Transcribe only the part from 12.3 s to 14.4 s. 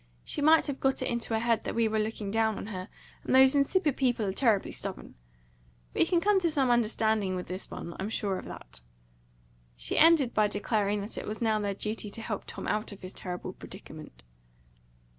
Tom out of his terrible predicament.